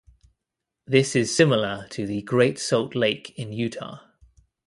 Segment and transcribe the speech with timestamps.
[0.87, 3.99] This is similar to the Great Salt Lake in Utah.